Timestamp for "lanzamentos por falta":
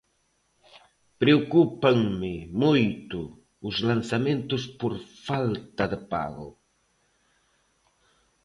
3.89-5.83